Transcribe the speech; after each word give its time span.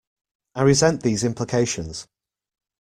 I 0.55 0.63
resent 0.63 1.03
these 1.03 1.23
implications. 1.23 2.07